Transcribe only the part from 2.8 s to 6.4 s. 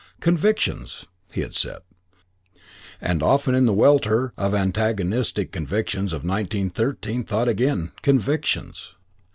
and often in the welter of antagonistic convictions of